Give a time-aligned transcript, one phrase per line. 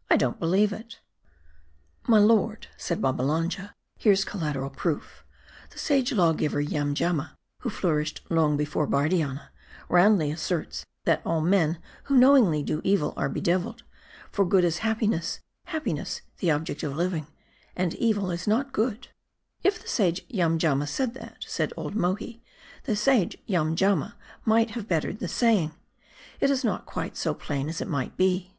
[0.10, 0.98] "I don't believe it.""
[2.08, 5.22] My lord," said Babbalanja," here's collateral proof;
[5.70, 9.50] the sage lawgiver Yamjamma, who flourished long before Bardianna,
[9.88, 13.84] roundly asserts, that all men who knowingly do evil are bedeviled;
[14.32, 17.28] for good is happiness; happiness the ob ject of living;
[17.76, 19.70] and evil is not good." M A R D I.
[19.70, 22.42] 363" If the sage Yamjamma said that," said old Mohi,
[22.86, 24.14] "the sage Yamjamma
[24.44, 25.70] might have bettered the saying;
[26.40, 28.52] it's not quite so plain as it might be."